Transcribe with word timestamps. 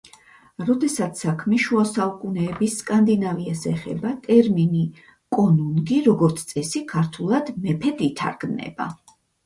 როდესაც 0.67 1.19
საქმე 1.23 1.59
შუასაუკუნეების 1.65 2.79
სკანდინავიას 2.83 3.63
ეხება, 3.75 4.15
ტერმინი 4.25 4.83
კონუნგი, 5.39 6.03
როგორც 6.11 6.45
წესი, 6.55 6.87
ქართულად 6.97 7.57
„მეფედ“ 7.69 8.07
ითარგმნება. 8.13 8.95